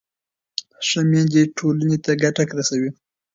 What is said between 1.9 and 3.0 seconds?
ته ګټه رسوي.